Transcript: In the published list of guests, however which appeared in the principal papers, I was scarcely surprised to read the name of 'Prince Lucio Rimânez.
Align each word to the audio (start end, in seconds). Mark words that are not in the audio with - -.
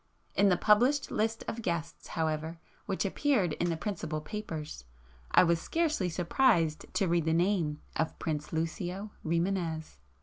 In 0.33 0.49
the 0.49 0.57
published 0.57 1.11
list 1.11 1.43
of 1.47 1.61
guests, 1.61 2.07
however 2.17 2.57
which 2.87 3.05
appeared 3.05 3.53
in 3.53 3.69
the 3.69 3.77
principal 3.77 4.19
papers, 4.19 4.83
I 5.29 5.43
was 5.43 5.61
scarcely 5.61 6.09
surprised 6.09 6.87
to 6.95 7.07
read 7.07 7.25
the 7.25 7.33
name 7.33 7.81
of 7.95 8.17
'Prince 8.17 8.51
Lucio 8.51 9.11
Rimânez. 9.23 9.97